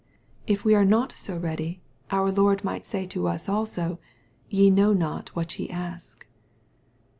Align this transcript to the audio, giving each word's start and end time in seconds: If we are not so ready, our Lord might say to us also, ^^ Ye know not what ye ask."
If 0.47 0.65
we 0.65 0.73
are 0.73 0.83
not 0.83 1.11
so 1.11 1.37
ready, 1.37 1.79
our 2.09 2.31
Lord 2.31 2.63
might 2.63 2.87
say 2.87 3.05
to 3.05 3.27
us 3.27 3.47
also, 3.47 3.81
^^ 4.03 4.47
Ye 4.49 4.71
know 4.71 4.93
not 4.93 5.29
what 5.35 5.59
ye 5.59 5.69
ask." 5.69 6.25